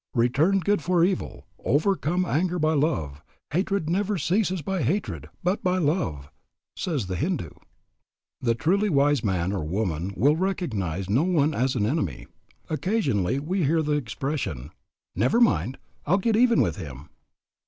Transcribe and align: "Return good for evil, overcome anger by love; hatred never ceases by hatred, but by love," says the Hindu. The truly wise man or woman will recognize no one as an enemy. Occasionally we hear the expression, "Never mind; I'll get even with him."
"Return 0.15 0.61
good 0.61 0.81
for 0.81 1.03
evil, 1.05 1.45
overcome 1.63 2.25
anger 2.25 2.57
by 2.57 2.73
love; 2.73 3.21
hatred 3.53 3.87
never 3.87 4.17
ceases 4.17 4.63
by 4.63 4.81
hatred, 4.81 5.29
but 5.43 5.61
by 5.63 5.77
love," 5.77 6.27
says 6.75 7.05
the 7.05 7.15
Hindu. 7.15 7.51
The 8.39 8.55
truly 8.55 8.89
wise 8.89 9.23
man 9.23 9.51
or 9.51 9.63
woman 9.63 10.11
will 10.17 10.35
recognize 10.35 11.07
no 11.07 11.21
one 11.21 11.53
as 11.53 11.75
an 11.75 11.85
enemy. 11.85 12.25
Occasionally 12.67 13.37
we 13.37 13.63
hear 13.63 13.83
the 13.83 13.91
expression, 13.91 14.71
"Never 15.15 15.39
mind; 15.39 15.77
I'll 16.07 16.17
get 16.17 16.35
even 16.35 16.61
with 16.61 16.77
him." 16.77 17.09